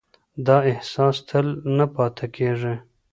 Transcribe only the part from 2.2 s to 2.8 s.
کېږي.